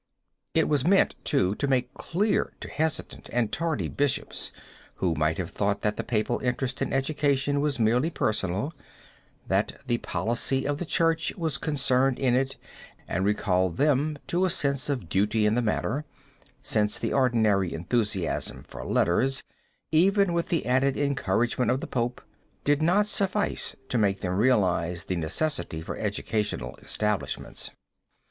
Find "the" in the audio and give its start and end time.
5.95-6.03, 9.85-9.99, 10.79-10.87, 15.53-15.61, 16.97-17.13, 20.49-20.65, 21.79-21.85, 25.05-25.15